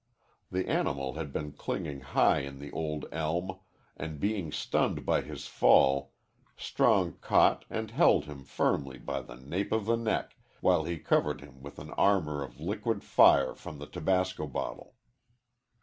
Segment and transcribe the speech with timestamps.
[0.49, 3.59] The animal had been clinging high in the old elm,
[3.95, 6.13] and, being stunned by his fall,
[6.57, 11.41] Strong caught and held him firmly by the nape of the neck while he covered
[11.41, 14.95] him with an armor of liquid fire from the tabasco bottle.